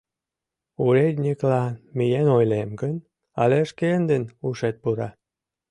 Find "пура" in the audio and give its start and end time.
4.83-5.09